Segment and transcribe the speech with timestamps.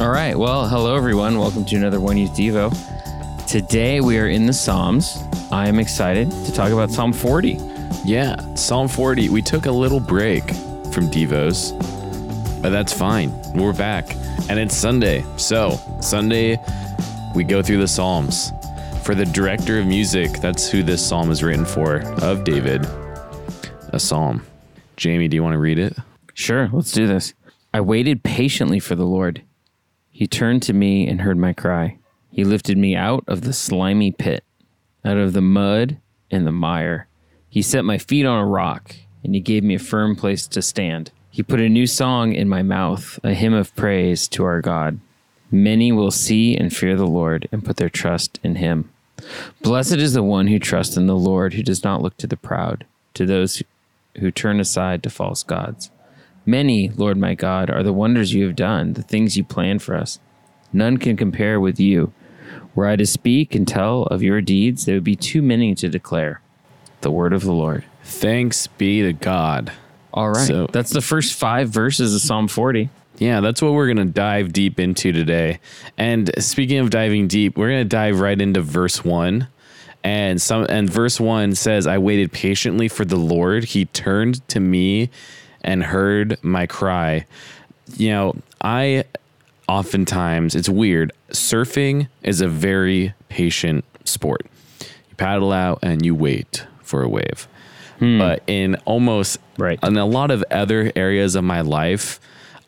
[0.00, 0.34] All right.
[0.34, 1.38] Well, hello, everyone.
[1.38, 2.74] Welcome to another One Youth Devo.
[3.46, 5.22] Today we are in the Psalms.
[5.52, 7.58] I am excited to talk about Psalm 40.
[8.06, 9.28] Yeah, Psalm 40.
[9.28, 10.42] We took a little break
[10.90, 11.78] from Devos,
[12.62, 13.30] but that's fine.
[13.52, 14.16] We're back.
[14.48, 15.22] And it's Sunday.
[15.36, 16.56] So, Sunday,
[17.34, 18.52] we go through the Psalms.
[19.02, 22.86] For the director of music, that's who this psalm is written for, of David,
[23.90, 24.46] a psalm.
[24.96, 25.94] Jamie, do you want to read it?
[26.32, 27.34] Sure, let's do this.
[27.74, 29.42] I waited patiently for the Lord.
[30.20, 31.96] He turned to me and heard my cry.
[32.30, 34.44] He lifted me out of the slimy pit,
[35.02, 35.96] out of the mud
[36.30, 37.08] and the mire.
[37.48, 40.60] He set my feet on a rock, and he gave me a firm place to
[40.60, 41.10] stand.
[41.30, 45.00] He put a new song in my mouth, a hymn of praise to our God.
[45.50, 48.90] Many will see and fear the Lord and put their trust in him.
[49.62, 52.36] Blessed is the one who trusts in the Lord, who does not look to the
[52.36, 52.84] proud,
[53.14, 53.62] to those
[54.18, 55.90] who turn aside to false gods.
[56.50, 59.94] Many, Lord my God, are the wonders you have done, the things you planned for
[59.94, 60.18] us.
[60.72, 62.12] None can compare with you.
[62.74, 65.88] Were I to speak and tell of your deeds, there would be too many to
[65.88, 66.40] declare.
[67.02, 67.84] The word of the Lord.
[68.02, 69.70] Thanks be to God.
[70.12, 70.46] All right.
[70.48, 72.90] So- That's the first five verses of Psalm 40.
[73.18, 75.60] Yeah, that's what we're going to dive deep into today.
[75.96, 79.46] And speaking of diving deep, we're going to dive right into verse 1.
[80.02, 83.64] And some and verse 1 says, "I waited patiently for the Lord.
[83.64, 85.10] He turned to me
[85.62, 87.26] and heard my cry."
[87.96, 89.04] You know, I
[89.68, 91.12] oftentimes it's weird.
[91.32, 94.46] Surfing is a very patient sport.
[94.80, 97.46] You paddle out and you wait for a wave.
[97.98, 98.18] Hmm.
[98.18, 99.78] But in almost Right.
[99.82, 102.18] in a lot of other areas of my life,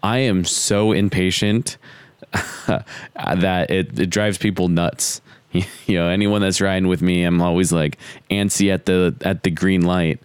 [0.03, 1.77] I am so impatient
[2.67, 5.21] that it, it drives people nuts.
[5.87, 7.99] You know, anyone that's riding with me, I'm always like
[8.31, 10.19] antsy at the at the green light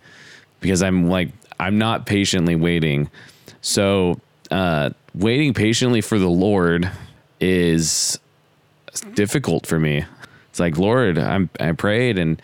[0.61, 3.09] because I'm like I'm not patiently waiting.
[3.61, 4.19] So
[4.51, 6.89] uh, waiting patiently for the Lord
[7.39, 8.19] is
[9.13, 10.05] difficult for me.
[10.49, 12.41] It's like Lord, I'm I prayed and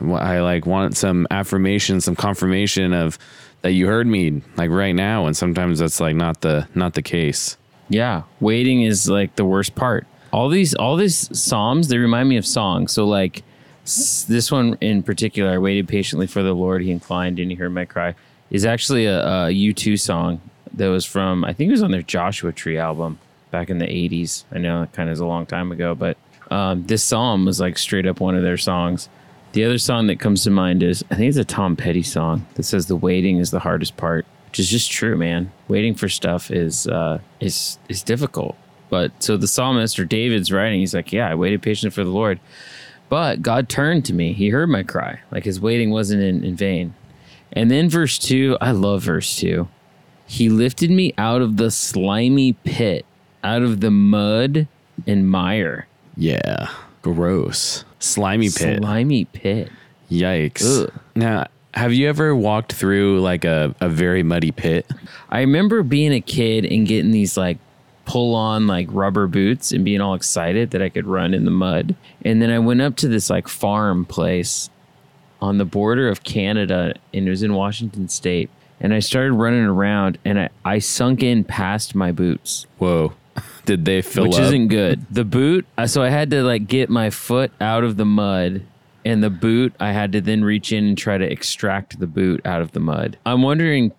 [0.00, 3.18] I like want some affirmation, some confirmation of
[3.62, 7.02] that you heard me like right now, and sometimes that's like not the not the
[7.02, 7.56] case.
[7.88, 10.06] Yeah, waiting is like the worst part.
[10.32, 12.92] All these all these psalms they remind me of songs.
[12.92, 13.42] So like
[13.84, 16.82] this one in particular, I waited patiently for the Lord.
[16.82, 18.14] He inclined and he heard my cry.
[18.54, 20.40] Is actually a, a U2 song
[20.74, 23.18] that was from I think it was on their Joshua Tree album
[23.50, 24.44] back in the '80s.
[24.52, 26.16] I know it kind of is a long time ago, but
[26.52, 29.08] um, this psalm was like straight up one of their songs.
[29.54, 32.46] The other song that comes to mind is I think it's a Tom Petty song
[32.54, 35.50] that says the waiting is the hardest part, which is just true, man.
[35.66, 38.56] Waiting for stuff is uh, is is difficult.
[38.88, 42.10] But so the psalmist or David's writing, he's like, yeah, I waited patiently for the
[42.10, 42.38] Lord,
[43.08, 44.32] but God turned to me.
[44.32, 45.18] He heard my cry.
[45.32, 46.94] Like his waiting wasn't in, in vain.
[47.54, 49.68] And then verse two, I love verse two.
[50.26, 53.06] He lifted me out of the slimy pit,
[53.42, 54.66] out of the mud
[55.06, 55.86] and mire.
[56.16, 56.70] Yeah,
[57.02, 58.80] gross, slimy pit.
[58.80, 59.70] Slimy pit.
[60.10, 60.84] Yikes!
[60.84, 60.92] Ugh.
[61.14, 64.86] Now, have you ever walked through like a, a very muddy pit?
[65.30, 67.58] I remember being a kid and getting these like
[68.04, 71.50] pull on like rubber boots and being all excited that I could run in the
[71.50, 71.94] mud.
[72.24, 74.70] And then I went up to this like farm place
[75.44, 78.48] on the border of Canada and it was in Washington state.
[78.80, 83.12] And I started running around and I, I sunk in past my boots, Whoa!
[83.66, 84.30] Did they fill up?
[84.30, 84.44] which up?
[84.46, 85.06] isn't good.
[85.10, 88.62] The boot, uh, so I had to like get my foot out of the mud.
[89.06, 92.40] And the boot, I had to then reach in and try to extract the boot
[92.46, 93.18] out of the mud.
[93.26, 93.92] I'm wondering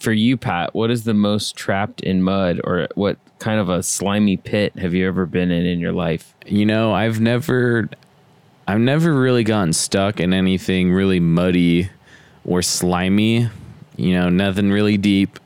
[0.00, 3.84] for you, Pat, what is the most trapped in mud or what kind of a
[3.84, 6.34] slimy pit have you ever been in in your life?
[6.44, 7.88] You know, I've never,
[8.68, 11.88] I've never really gotten stuck in anything really muddy
[12.44, 13.48] or slimy.
[13.96, 15.38] You know, nothing really deep.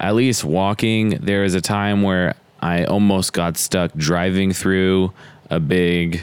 [0.00, 5.12] At least walking, there was a time where I almost got stuck driving through
[5.50, 6.22] a big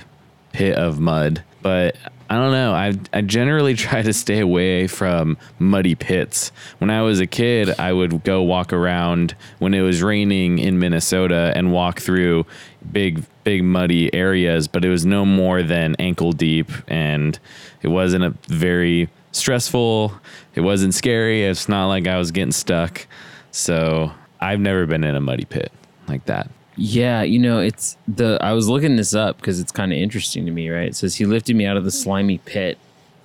[0.52, 1.44] pit of mud.
[1.62, 1.96] But
[2.32, 2.72] I don't know.
[2.72, 6.54] I I generally try to stay away from muddy pits.
[6.78, 10.80] When I was a kid, I would go walk around when it was raining in
[10.80, 12.46] Minnesota and walk through
[12.90, 17.38] big big muddy areas, but it was no more than ankle deep and
[17.82, 20.14] it wasn't a very stressful.
[20.56, 21.44] It wasn't scary.
[21.44, 23.08] It's not like I was getting stuck.
[23.52, 25.74] So, I've never been in a muddy pit
[26.08, 26.50] like that.
[26.84, 30.48] Yeah, you know, it's the I was looking this up because it's kind of interesting
[30.48, 30.88] to me, right?
[30.88, 32.80] It says he lifted me out of the slimy pit.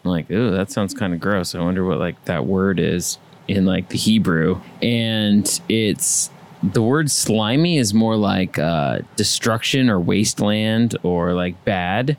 [0.05, 1.55] I'm like, oh, that sounds kind of gross.
[1.55, 3.17] I wonder what like that word is
[3.49, 4.61] in like the Hebrew.
[4.83, 6.29] And it's
[6.63, 12.19] the word slimy is more like uh, destruction or wasteland or like bad.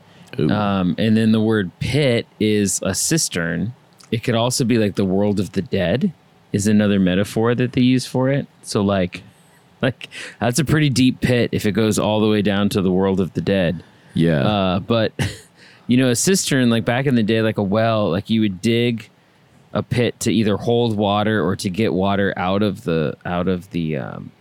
[0.50, 3.74] Um, and then the word pit is a cistern.
[4.10, 6.12] It could also be like the world of the dead
[6.52, 8.48] is another metaphor that they use for it.
[8.62, 9.22] So like
[9.82, 10.08] like
[10.40, 13.20] that's a pretty deep pit if it goes all the way down to the world
[13.20, 13.82] of the dead.
[14.14, 14.40] Yeah.
[14.40, 15.12] Uh, but
[15.86, 18.60] you know, a cistern like back in the day, like a well, like you would
[18.60, 19.08] dig
[19.72, 23.70] a pit to either hold water or to get water out of the out of
[23.70, 24.32] the um,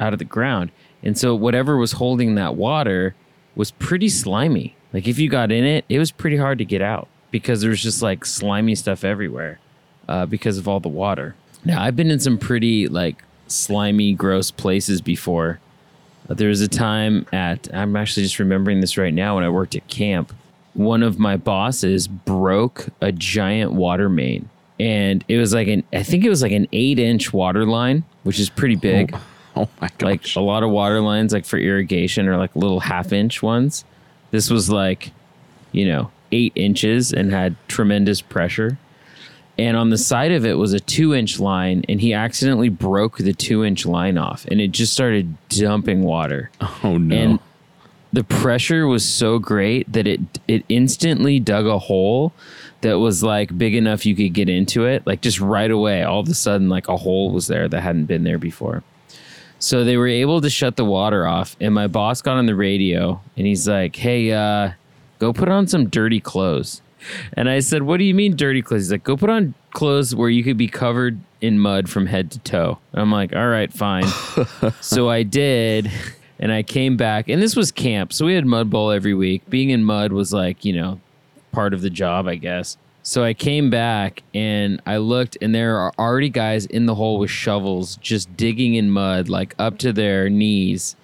[0.00, 0.70] out of the ground.
[1.02, 3.14] And so whatever was holding that water
[3.54, 4.76] was pretty slimy.
[4.92, 7.70] Like if you got in it, it was pretty hard to get out because there
[7.70, 9.60] was just like slimy stuff everywhere
[10.08, 11.34] uh, because of all the water.
[11.64, 15.60] Now I've been in some pretty like slimy, gross places before.
[16.28, 19.48] Uh, there was a time at I'm actually just remembering this right now when I
[19.48, 20.32] worked at camp.
[20.74, 24.48] One of my bosses broke a giant water main,
[24.78, 28.04] and it was like an I think it was like an eight inch water line,
[28.24, 29.16] which is pretty big
[29.56, 30.02] oh my gosh.
[30.02, 33.84] like a lot of water lines like for irrigation are like little half inch ones
[34.30, 35.10] this was like
[35.72, 38.78] you know eight inches and had tremendous pressure
[39.58, 43.18] and on the side of it was a two inch line and he accidentally broke
[43.18, 46.50] the two inch line off and it just started dumping water.
[46.84, 47.16] Oh no.
[47.16, 47.38] and
[48.12, 52.32] the pressure was so great that it it instantly dug a hole
[52.82, 56.20] that was like big enough you could get into it like just right away all
[56.20, 58.82] of a sudden like a hole was there that hadn't been there before.
[59.58, 62.54] So they were able to shut the water off and my boss got on the
[62.54, 64.72] radio and he's like hey uh
[65.18, 66.82] go put on some dirty clothes
[67.34, 70.14] and i said what do you mean dirty clothes he's like go put on clothes
[70.14, 73.48] where you could be covered in mud from head to toe and i'm like all
[73.48, 74.06] right fine
[74.80, 75.90] so I did,
[76.38, 79.48] and I came back, and this was camp, so we had mud bowl every week.
[79.48, 81.00] Being in mud was like you know
[81.52, 82.76] part of the job, I guess.
[83.02, 87.18] So I came back and I looked, and there are already guys in the hole
[87.18, 90.96] with shovels just digging in mud, like up to their knees,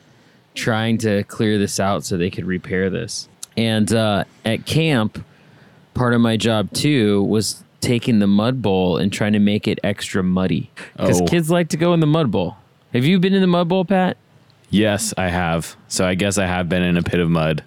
[0.54, 3.28] trying to clear this out so they could repair this.
[3.56, 5.24] And uh, at camp,
[5.94, 9.78] part of my job too was taking the mud bowl and trying to make it
[9.82, 11.26] extra muddy because Oh.
[11.26, 12.56] kids like to go in the mud bowl.
[12.92, 14.16] Have you been in the mud bowl, Pat?
[14.70, 15.76] yes, I have.
[15.88, 17.62] So I guess I have been in a pit of mud.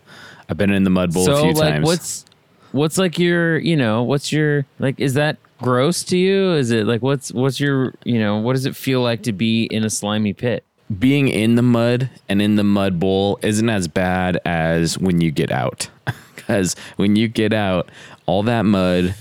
[0.49, 1.85] I've been in the mud bowl a few like, times.
[1.85, 2.25] what's
[2.71, 6.53] what's like your you know what's your like is that gross to you?
[6.53, 9.65] Is it like what's what's your you know what does it feel like to be
[9.65, 10.63] in a slimy pit?
[10.99, 15.31] being in the mud and in the mud bowl isn't as bad as when you
[15.31, 15.89] get out.
[16.35, 17.89] Because when you get out,
[18.25, 19.15] all that mud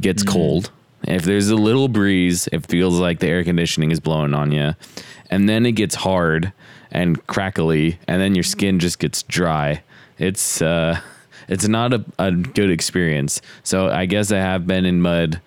[0.00, 0.70] gets cold.
[1.04, 4.74] If there's a little breeze, it feels like the air conditioning is blowing on you.
[5.30, 6.52] And then it gets hard
[6.90, 9.82] and crackly, and then your skin just gets dry.
[10.18, 11.00] It's uh,
[11.48, 13.40] it's not a, a good experience.
[13.62, 15.40] So I guess I have been in mud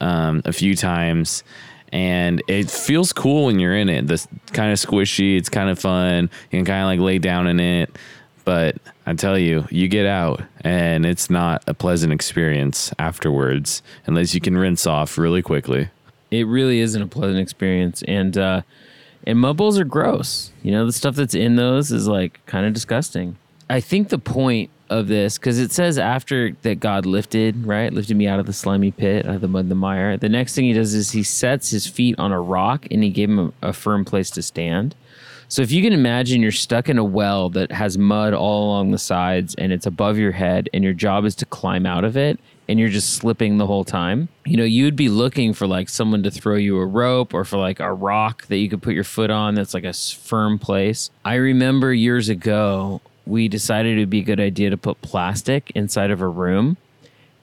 [0.00, 1.44] um, a few times,
[1.92, 4.06] and it feels cool when you're in it.
[4.06, 5.36] This kind of squishy.
[5.36, 6.30] It's kind of fun.
[6.50, 7.96] You can kind of like lay down in it.
[8.44, 8.76] But
[9.08, 14.40] I tell you, you get out and it's not a pleasant experience afterwards unless you
[14.42, 15.88] can rinse off really quickly.
[16.30, 18.62] It really isn't a pleasant experience, and uh,
[19.26, 20.52] and mud are gross.
[20.62, 23.38] You know the stuff that's in those is like kind of disgusting.
[23.70, 28.16] I think the point of this because it says after that God lifted right lifted
[28.16, 30.18] me out of the slimy pit out of the mud and the mire.
[30.18, 33.08] The next thing he does is he sets his feet on a rock and he
[33.08, 34.94] gave him a, a firm place to stand.
[35.50, 38.90] So if you can imagine you're stuck in a well that has mud all along
[38.90, 42.18] the sides and it's above your head and your job is to climb out of
[42.18, 45.88] it and you're just slipping the whole time, you know, you'd be looking for like
[45.88, 48.92] someone to throw you a rope or for like a rock that you could put
[48.92, 51.10] your foot on that's like a firm place.
[51.24, 55.72] I remember years ago we decided it would be a good idea to put plastic
[55.74, 56.76] inside of a room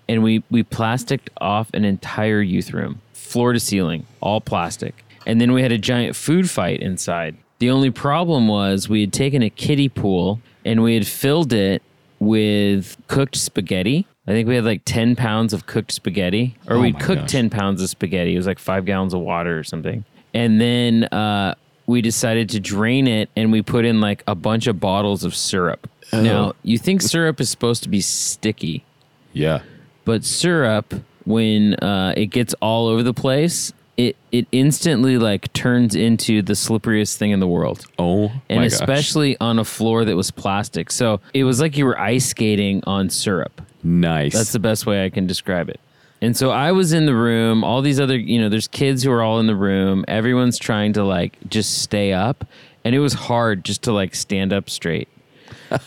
[0.07, 5.03] and we we plasticked off an entire youth room, floor to ceiling, all plastic.
[5.25, 7.35] And then we had a giant food fight inside.
[7.65, 11.81] The only problem was we had taken a kiddie pool and we had filled it
[12.19, 14.05] with cooked spaghetti.
[14.27, 17.31] I think we had like 10 pounds of cooked spaghetti, or Oh we'd cooked gosh.
[17.31, 18.35] 10 pounds of spaghetti.
[18.35, 20.05] It was like five gallons of water or something.
[20.31, 21.55] And then uh,
[21.87, 25.33] we decided to drain it and we put in like a bunch of bottles of
[25.35, 25.89] syrup.
[26.13, 28.85] Now, you think syrup is supposed to be sticky,
[29.33, 29.61] Yeah.
[30.03, 30.93] but syrup
[31.25, 36.53] when uh, it gets all over the place it it instantly like turns into the
[36.53, 37.85] slipperiest thing in the world.
[37.97, 38.73] Oh, and my gosh.
[38.73, 40.91] especially on a floor that was plastic.
[40.91, 43.61] So it was like you were ice skating on syrup.
[43.83, 44.33] Nice.
[44.33, 45.79] that's the best way i can describe it.
[46.21, 49.11] And so i was in the room all these other you know there's kids who
[49.11, 50.03] are all in the room.
[50.07, 52.45] Everyone's trying to like just stay up.
[52.83, 55.07] And it was hard just to like stand up straight.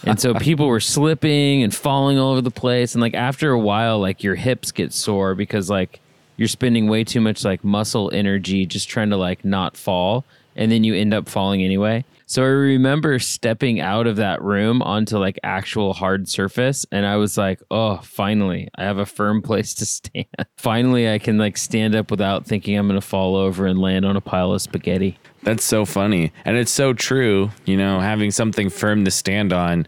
[0.05, 2.95] And so people were slipping and falling all over the place.
[2.95, 6.01] And like after a while like your hips get sore because like
[6.39, 10.25] you're spending way too much like muscle energy just trying to like not fall
[10.57, 14.81] and then you end up falling anyway so i remember stepping out of that room
[14.83, 19.43] onto like actual hard surface and i was like oh finally i have a firm
[19.49, 20.27] place to stand
[20.57, 24.17] finally i can like stand up without thinking i'm gonna fall over and land on
[24.17, 26.33] a pile of spaghetti That's so funny.
[26.45, 29.87] And it's so true, you know, having something firm to stand on.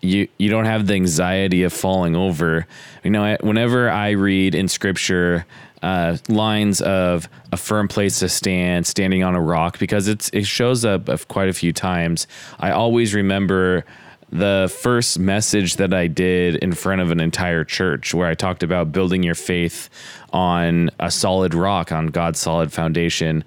[0.00, 2.66] You you don't have the anxiety of falling over.
[3.04, 5.44] You know, whenever I read in scripture
[5.82, 10.46] uh, lines of a firm place to stand, standing on a rock, because it's it
[10.46, 12.26] shows up quite a few times.
[12.60, 13.84] I always remember
[14.32, 18.62] the first message that I did in front of an entire church where I talked
[18.62, 19.90] about building your faith
[20.32, 23.44] on a solid rock, on God's solid foundation.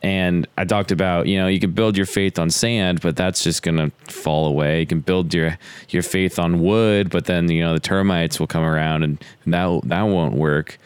[0.00, 3.42] And I talked about, you know, you can build your faith on sand, but that's
[3.42, 4.78] just gonna fall away.
[4.78, 8.46] You can build your your faith on wood, but then you know the termites will
[8.46, 10.78] come around and that that won't work.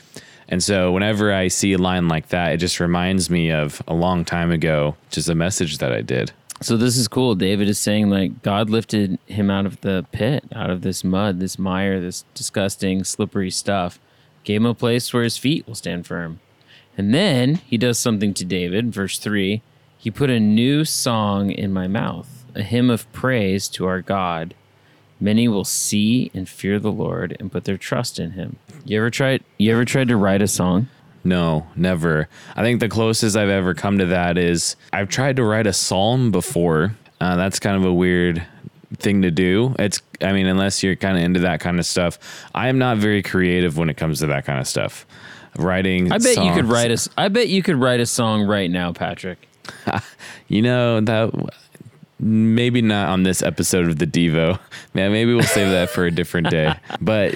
[0.52, 3.94] And so whenever I see a line like that, it just reminds me of a
[3.94, 6.30] long time ago, just a message that I did.
[6.60, 7.34] So this is cool.
[7.34, 11.40] David is saying like God lifted him out of the pit, out of this mud,
[11.40, 13.98] this mire, this disgusting, slippery stuff,
[14.44, 16.38] gave him a place where his feet will stand firm.
[16.98, 19.62] And then he does something to David, verse 3.
[19.96, 24.54] He put a new song in my mouth, a hymn of praise to our God.
[25.22, 28.56] Many will see and fear the Lord and put their trust in him.
[28.84, 30.88] You ever tried you ever tried to write a song?
[31.22, 32.28] No, never.
[32.56, 35.72] I think the closest I've ever come to that is I've tried to write a
[35.72, 36.96] psalm before.
[37.20, 38.44] Uh, that's kind of a weird
[38.96, 39.76] thing to do.
[39.78, 42.18] It's, I mean, unless you're kind of into that kind of stuff.
[42.52, 45.06] I am not very creative when it comes to that kind of stuff.
[45.56, 46.10] Writing.
[46.10, 48.92] I bet you could write a I bet you could write a song right now,
[48.92, 49.38] Patrick.
[50.48, 51.32] You know that
[52.22, 54.58] maybe not on this episode of the Devo.
[54.94, 56.74] Man, maybe we'll save that for a different day.
[57.00, 57.34] But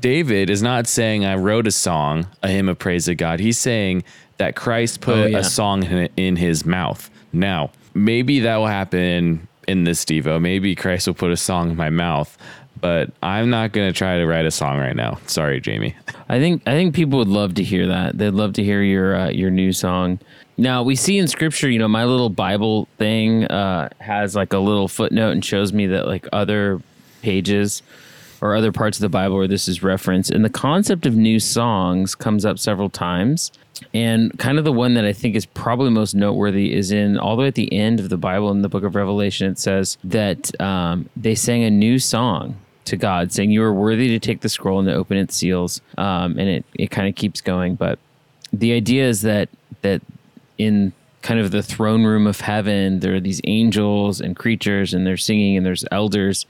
[0.00, 3.40] David is not saying I wrote a song, a hymn of praise to God.
[3.40, 4.04] He's saying
[4.36, 5.38] that Christ put Oh, yeah.
[5.38, 7.10] a song in, in his mouth.
[7.32, 10.40] Now, maybe that will happen in this Devo.
[10.40, 12.36] Maybe Christ will put a song in my mouth.
[12.80, 15.18] But I'm not gonna try to write a song right now.
[15.26, 15.94] Sorry, Jamie.
[16.28, 18.18] I think I think people would love to hear that.
[18.18, 20.18] They'd love to hear your uh, your new song.
[20.58, 24.58] Now we see in scripture, you know, my little Bible thing uh, has like a
[24.58, 26.80] little footnote and shows me that like other
[27.22, 27.82] pages
[28.40, 31.40] or other parts of the Bible where this is referenced, and the concept of new
[31.40, 33.52] songs comes up several times.
[33.92, 37.36] And kind of the one that I think is probably most noteworthy is in all
[37.36, 39.50] the way at the end of the Bible in the book of Revelation.
[39.50, 42.56] It says that um, they sang a new song
[42.86, 45.80] to God, saying, You are worthy to take the scroll and to open its seals.
[45.98, 47.74] Um, and it, it kind of keeps going.
[47.74, 47.98] But
[48.52, 49.48] the idea is that
[49.82, 50.02] that
[50.58, 55.06] in kind of the throne room of heaven, there are these angels and creatures, and
[55.06, 56.46] they're singing, and there's elders,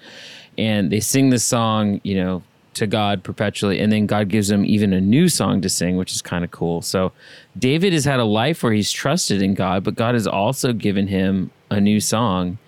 [0.59, 2.43] and they sing this song, you know,
[2.77, 6.13] to God perpetually, and then God gives them even a new song to sing, which
[6.13, 6.83] is kind of cool.
[6.83, 7.13] So
[7.59, 11.07] David has had a life where he's trusted in God, but God has also given
[11.07, 12.59] him a new song,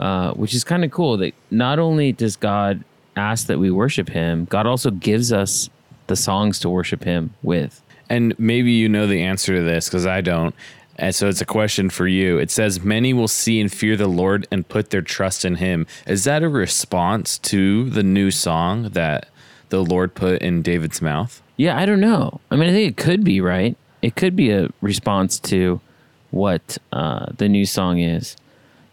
[0.00, 1.16] uh, which is kind of cool.
[1.16, 2.82] That not only does God
[3.16, 5.70] ask that we worship Him, God also gives us
[6.06, 7.82] the songs to worship Him with.
[8.08, 10.54] And maybe you know the answer to this because I don't.
[10.98, 12.38] And so it's a question for you.
[12.38, 15.86] It says, Many will see and fear the Lord and put their trust in him.
[16.06, 19.28] Is that a response to the new song that
[19.68, 21.42] the Lord put in David's mouth?
[21.56, 22.40] Yeah, I don't know.
[22.50, 23.76] I mean, I think it could be right.
[24.02, 25.80] It could be a response to
[26.30, 28.36] what uh, the new song is.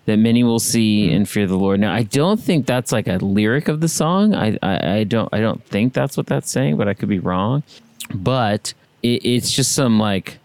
[0.05, 1.79] That many will see and fear the Lord.
[1.79, 4.35] Now, I don't think that's like a lyric of the song.
[4.35, 7.19] I, I, I don't I don't think that's what that's saying, but I could be
[7.19, 7.63] wrong.
[8.13, 10.39] But it, it's just some like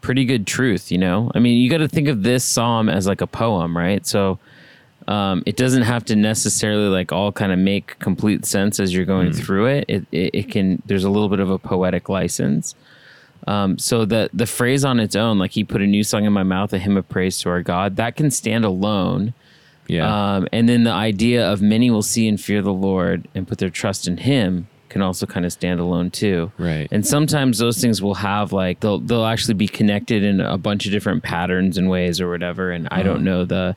[0.00, 1.30] pretty good truth, you know.
[1.34, 4.06] I mean, you got to think of this psalm as like a poem, right?
[4.06, 4.38] So
[5.08, 9.04] um, it doesn't have to necessarily like all kind of make complete sense as you're
[9.04, 9.84] going through it.
[9.88, 10.34] It, it.
[10.34, 10.82] it can.
[10.86, 12.74] There's a little bit of a poetic license.
[13.46, 16.32] Um, so the the phrase on its own, like he put a new song in
[16.32, 19.34] my mouth, a hymn of praise to our God, that can stand alone.
[19.86, 20.36] Yeah.
[20.36, 23.58] Um, and then the idea of many will see and fear the Lord and put
[23.58, 26.52] their trust in Him can also kind of stand alone too.
[26.56, 26.86] Right.
[26.92, 30.86] And sometimes those things will have like they'll they'll actually be connected in a bunch
[30.86, 32.70] of different patterns and ways or whatever.
[32.70, 33.76] And I don't know the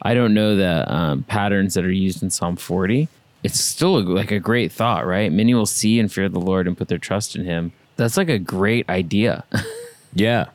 [0.00, 3.08] I don't know the um, patterns that are used in Psalm 40.
[3.42, 5.30] It's still a, like a great thought, right?
[5.30, 7.72] Many will see and fear the Lord and put their trust in Him.
[7.96, 9.44] That's like a great idea.
[10.14, 10.46] Yeah,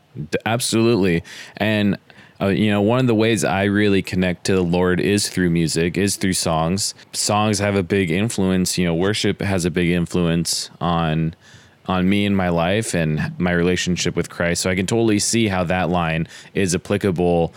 [0.46, 1.24] absolutely.
[1.58, 1.98] And
[2.42, 5.50] uh, you know, one of the ways I really connect to the Lord is through
[5.50, 6.96] music, is through songs.
[7.12, 8.78] Songs have a big influence.
[8.78, 11.36] You know, worship has a big influence on
[11.86, 14.62] on me and my life and my relationship with Christ.
[14.62, 17.52] So I can totally see how that line is applicable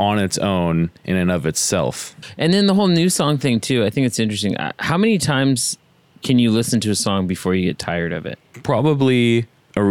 [0.00, 2.16] on its own in and of itself.
[2.38, 3.84] And then the whole new song thing too.
[3.84, 4.56] I think it's interesting.
[4.56, 5.76] Uh, How many times
[6.22, 8.38] can you listen to a song before you get tired of it?
[8.62, 9.46] Probably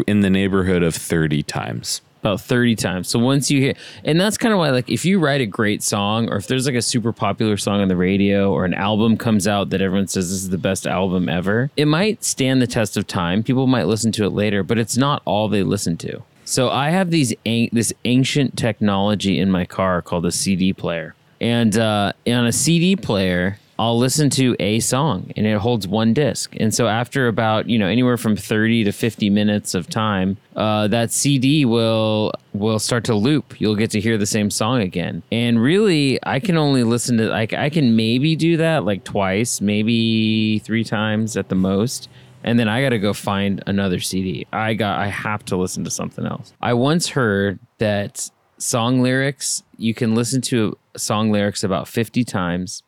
[0.07, 2.01] in the neighborhood of 30 times.
[2.21, 3.07] About 30 times.
[3.07, 5.83] So once you hear, and that's kind of why, like, if you write a great
[5.83, 9.17] song, or if there's like a super popular song on the radio, or an album
[9.17, 12.67] comes out that everyone says this is the best album ever, it might stand the
[12.67, 13.43] test of time.
[13.43, 16.23] People might listen to it later, but it's not all they listen to.
[16.43, 21.77] So I have these this ancient technology in my car called a CD player, and
[21.77, 26.55] uh, on a CD player, I'll listen to a song, and it holds one disc.
[26.59, 30.87] And so after about you know anywhere from thirty to fifty minutes of time, uh,
[30.87, 33.59] that CD will will start to loop.
[33.61, 35.23] You'll get to hear the same song again.
[35.31, 39.61] And really, I can only listen to like I can maybe do that like twice,
[39.61, 42.09] maybe three times at the most
[42.43, 44.47] and then I got to go find another CD.
[44.53, 46.53] I got I have to listen to something else.
[46.61, 52.83] I once heard that song lyrics you can listen to song lyrics about 50 times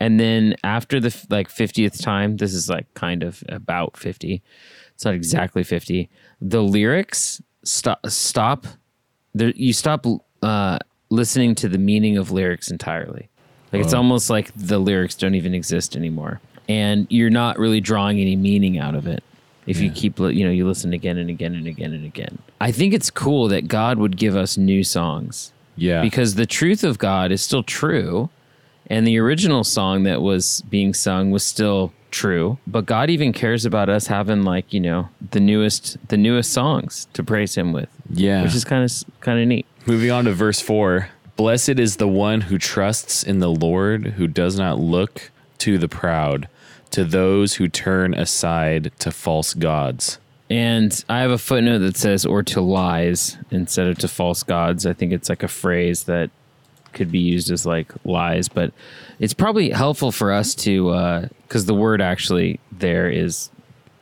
[0.00, 4.42] and then after the like 50th time, this is like kind of about 50.
[4.94, 6.08] It's not exactly 50.
[6.40, 8.66] The lyrics stop stop
[9.34, 10.06] there you stop
[10.42, 10.78] uh
[11.10, 13.28] listening to the meaning of lyrics entirely.
[13.72, 18.18] Like it's almost like the lyrics don't even exist anymore and you're not really drawing
[18.20, 19.22] any meaning out of it
[19.66, 22.72] if you keep you know you listen again and again and again and again i
[22.72, 26.00] think it's cool that god would give us new songs Yeah.
[26.02, 28.30] because the truth of god is still true
[28.88, 33.64] and the original song that was being sung was still true but god even cares
[33.64, 37.88] about us having like you know the newest the newest songs to praise him with
[38.10, 38.42] yeah.
[38.42, 42.08] which is kind of kind of neat Moving on to verse 4 Blessed is the
[42.08, 46.48] one who trusts in the Lord, who does not look to the proud,
[46.90, 50.18] to those who turn aside to false gods.
[50.48, 54.86] And I have a footnote that says or to lies instead of to false gods.
[54.86, 56.30] I think it's like a phrase that
[56.96, 58.72] could be used as like lies, but
[59.20, 63.50] it's probably helpful for us to because the word actually there is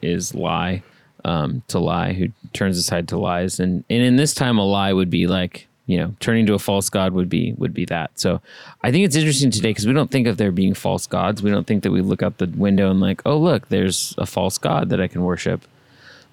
[0.00, 0.82] is lie
[1.24, 3.60] um, to lie who turns aside to lies.
[3.60, 6.58] And and in this time a lie would be like you know turning to a
[6.58, 8.18] false god would be would be that.
[8.18, 8.40] So
[8.82, 11.42] i think it's interesting today because we don't think of there being false gods.
[11.42, 14.26] We don't think that we look out the window and like oh look there's a
[14.26, 15.66] false god that i can worship.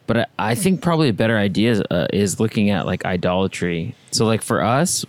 [0.08, 3.96] But I, I think probably a better idea is, uh, is looking at like idolatry.
[4.12, 5.06] So like for us,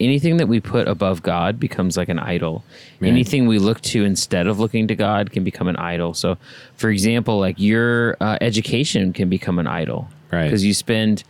[0.00, 2.64] anything that we put above God becomes like an idol.
[3.02, 6.14] Anything we look to instead of looking to God can become an idol.
[6.14, 6.38] So,
[6.76, 10.44] for example, like your uh, education can become an idol, Right.
[10.44, 11.24] Because you spend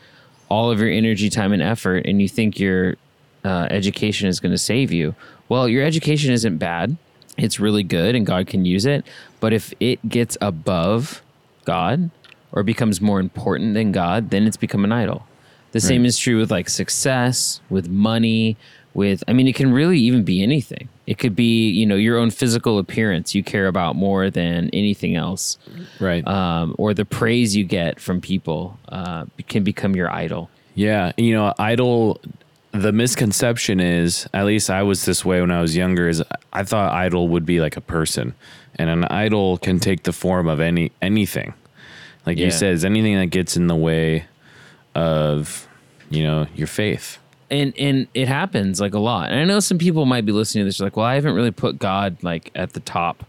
[0.48, 2.96] all of your energy, time, and effort, and you think your
[3.44, 5.14] uh, education is going to save you.
[5.48, 6.96] Well, your education isn't bad.
[7.38, 9.06] It's really good, and God can use it.
[9.38, 11.22] But if it gets above
[11.64, 12.10] God
[12.52, 15.26] or becomes more important than God, then it's become an idol.
[15.72, 18.56] The same is true with like success, with money,
[18.94, 20.88] with I mean it can really even be anything.
[21.06, 25.16] It could be, you know, your own physical appearance you care about more than anything
[25.16, 25.58] else.
[26.00, 26.26] Right.
[26.26, 30.50] Um, or the praise you get from people uh, can become your idol.
[30.74, 32.20] Yeah, you know, idol.
[32.72, 36.62] The misconception is, at least I was this way when I was younger, is I
[36.62, 38.34] thought idol would be like a person,
[38.76, 41.54] and an idol can take the form of any anything.
[42.26, 42.44] Like Yeah.
[42.46, 44.26] you said, is anything that gets in the way
[44.94, 45.68] of,
[46.10, 47.18] you know, your faith.
[47.50, 49.30] and and it happens like a lot.
[49.30, 51.50] And I know some people might be listening to this like, well, I haven't really
[51.50, 53.24] put God like at the top.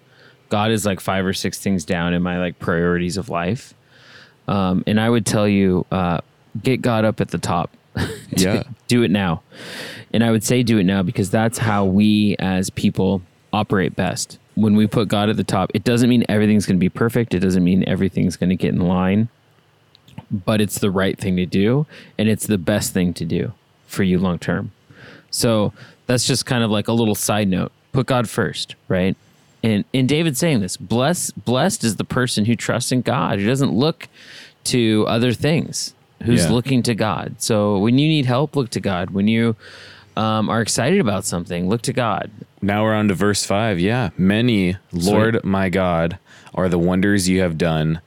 [0.49, 3.73] God is like five or six things down in my like priorities of life.
[4.47, 6.19] Um, and I would tell you, uh,
[6.61, 7.71] get God up at the top.
[8.33, 8.63] Yeah.
[8.87, 9.43] do it now.
[10.13, 13.21] And I would say do it now because that's how we as people
[13.51, 14.39] operate best.
[14.55, 17.33] When we put God at the top, it doesn't mean everything's going to be perfect.
[17.33, 19.27] It doesn't mean everything's going to get in line,
[20.31, 21.85] but it's the right thing to do
[22.17, 23.53] and it's the best thing to do
[23.87, 24.71] for you long term.
[25.29, 25.73] So
[26.07, 27.71] that's just kind of like a little side note.
[27.91, 29.15] Put God first, right?
[29.63, 33.45] And and David's saying this, blessed blessed is the person who trusts in God, who
[33.45, 34.07] doesn't look
[34.65, 36.51] to other things, who's Yeah.
[36.51, 37.35] looking to God.
[37.39, 39.11] So when you need help, look to God.
[39.11, 39.55] When you
[40.17, 42.29] um, are excited about something, look to God.
[42.61, 43.79] Now we're on to verse five.
[43.79, 44.09] Yeah.
[44.17, 46.17] Many, Lord my God,
[46.53, 48.01] are the wonders you have done,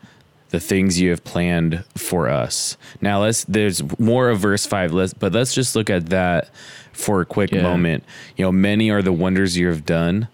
[0.54, 2.76] the things you have planned for us.
[3.00, 4.92] Now let's there's more of verse five.
[4.92, 6.48] Let's but let's just look at that
[6.92, 7.62] for a quick Yeah.
[7.62, 8.04] moment.
[8.36, 10.28] You know, many are the wonders you have done.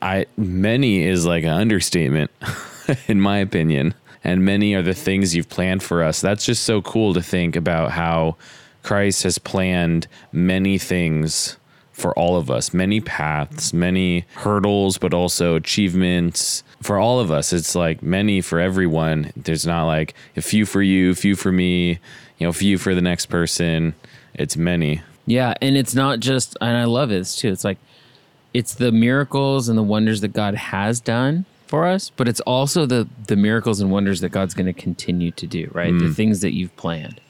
[0.00, 2.30] I many is like an understatement,
[3.08, 3.94] in my opinion.
[4.24, 6.20] And many are the things you've planned for us.
[6.20, 8.36] That's just so cool to think about how
[8.84, 11.56] Christ has planned many things
[12.02, 17.52] for all of us, many paths, many hurdles, but also achievements for all of us.
[17.52, 19.32] It's like many for everyone.
[19.36, 22.00] There's not like a few for you, few for me,
[22.38, 23.94] you know, few for the next person.
[24.34, 25.00] It's many.
[25.24, 27.48] Yeah, and it's not just, and I love this too.
[27.48, 27.78] It's like,
[28.52, 32.84] it's the miracles and the wonders that God has done for us, but it's also
[32.84, 35.70] the the miracles and wonders that God's going to continue to do.
[35.72, 36.14] Right, the mm.
[36.14, 37.21] things that you've planned.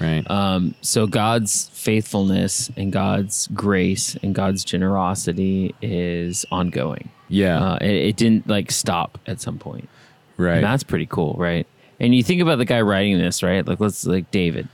[0.00, 0.28] Right.
[0.30, 7.10] Um, so God's faithfulness and God's grace and God's generosity is ongoing.
[7.28, 7.72] yeah.
[7.72, 9.88] Uh, it, it didn't like stop at some point.
[10.36, 10.56] right.
[10.56, 11.66] And that's pretty cool, right?
[11.98, 13.66] And you think about the guy writing this, right?
[13.66, 14.68] Like let's like David.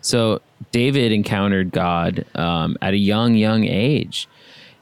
[0.00, 4.28] So David encountered God um, at a young, young age,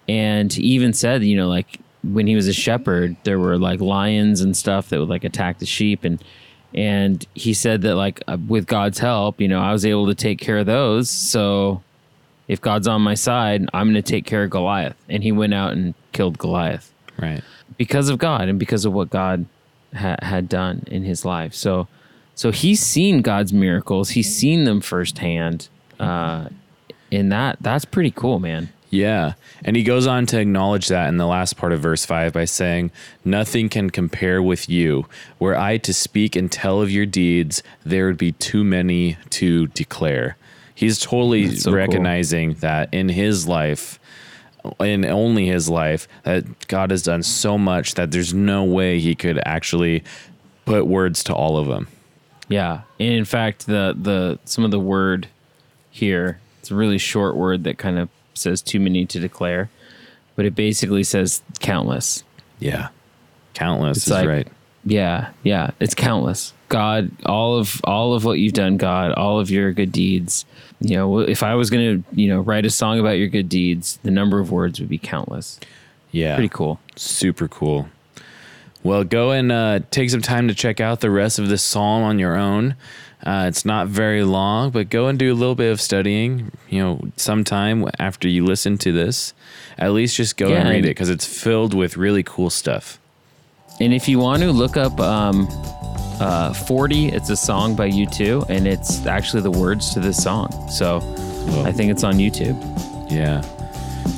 [0.09, 3.81] and he even said, you know, like when he was a shepherd, there were like
[3.81, 6.23] lions and stuff that would like attack the sheep, and
[6.75, 10.15] and he said that like uh, with God's help, you know, I was able to
[10.15, 11.09] take care of those.
[11.11, 11.83] So
[12.49, 15.55] if God's on my side, I'm going to take care of Goliath, and he went
[15.55, 17.43] out and killed Goliath Right.
[17.77, 19.47] because of God and because of what God
[19.95, 21.55] ha- had done in his life.
[21.55, 21.89] So,
[22.35, 24.11] so he's seen God's miracles.
[24.11, 25.69] He's seen them firsthand.
[25.99, 26.49] Uh,
[27.11, 28.69] and that that's pretty cool, man.
[28.97, 29.35] Yeah.
[29.63, 32.47] And he goes on to acknowledge that in the last part of verse 5 by
[32.47, 32.91] saying,
[33.25, 35.07] Nothing can compare with you.
[35.39, 39.67] Were I to speak and tell of your deeds, there would be too many to
[39.69, 40.37] declare.
[40.75, 41.79] He's totally so cool.
[41.79, 43.99] recognizing that in his life,
[44.81, 49.15] in only his life, that God has done so much that there's no way he
[49.15, 50.05] could actually
[50.65, 51.89] put words to all of them.
[52.49, 52.83] Yeah.
[52.99, 55.29] And in fact, the the some of the word
[55.91, 59.71] here, it's a really short word that kind of says too many to declare,
[60.35, 62.25] but it basically says countless.
[62.59, 62.89] Yeah.
[63.55, 64.49] Countless It's is like- right.
[64.89, 66.53] Yeah, yeah, it's countless.
[66.69, 70.45] God, all of all of what you've done, God, all of your good deeds.
[70.81, 73.49] You know, if I was going to, you know, write a song about your good
[73.49, 75.59] deeds, the number of words would be countless.
[76.13, 76.37] Yeah.
[76.37, 76.79] Pretty cool.
[76.95, 77.89] Super cool.
[78.83, 82.03] Well, go and uh, take some time to check out the rest of this psalm
[82.03, 82.77] on your own.
[83.25, 86.53] Uh, it's not very long, but go and do a little bit of studying.
[86.69, 89.35] You know, sometime after you listen to this,
[89.79, 93.01] at least just go and read and- it because it's filled with really cool stuff.
[93.81, 95.49] And if you want to look up um,
[96.21, 100.49] uh, 40, it's a song by U2, and it's actually the words to this song.
[100.71, 100.99] So
[101.67, 102.57] I think it's on YouTube.
[103.11, 103.43] Yeah.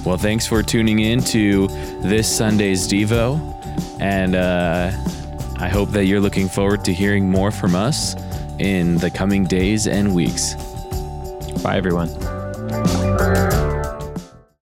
[0.05, 1.67] Well, thanks for tuning in to
[2.03, 3.58] this Sunday's Devo.
[4.01, 4.91] And uh,
[5.59, 8.15] I hope that you're looking forward to hearing more from us
[8.59, 10.55] in the coming days and weeks.
[11.63, 12.09] Bye, everyone.